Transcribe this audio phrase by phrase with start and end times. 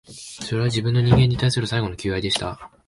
[0.09, 2.71] それは、自分の、人間に対する最後の求愛でした